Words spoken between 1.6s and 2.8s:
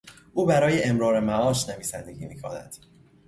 نویسندگی میکند.